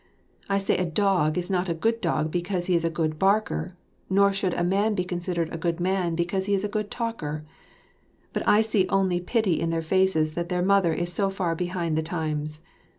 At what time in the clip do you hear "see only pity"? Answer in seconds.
8.63-9.59